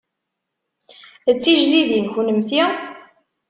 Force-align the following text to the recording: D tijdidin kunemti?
D 1.33 1.35
tijdidin 1.43 2.05
kunemti? 2.13 2.61